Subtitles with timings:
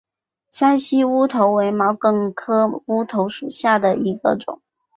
[0.49, 4.59] 山西乌头为毛茛科乌头属下的一个种。